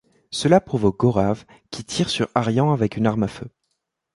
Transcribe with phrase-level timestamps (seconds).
[0.31, 3.47] Cela provoque Gaurav, qui tire sur Aryan avec une arme à feu.